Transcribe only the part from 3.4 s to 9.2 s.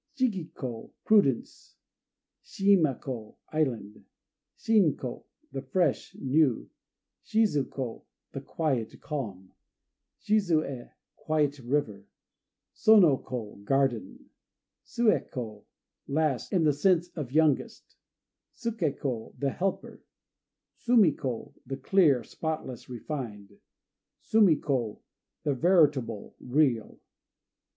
"Island." Shin ko "The Fresh," new. Shizu ko "The Quiet,"